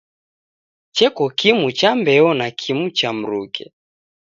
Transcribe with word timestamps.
Cheko 0.95 1.25
kimu 1.29 1.71
cha 1.71 1.95
mbeo 1.95 2.33
na 2.33 2.51
kimu 2.51 2.89
cha 2.91 3.13
mruke. 3.13 3.73